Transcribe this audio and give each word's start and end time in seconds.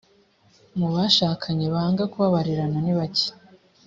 mu 0.77 0.87
bashakanye 0.95 1.65
banga 1.73 2.03
kubabarirana 2.11 2.77
nibake. 2.83 3.27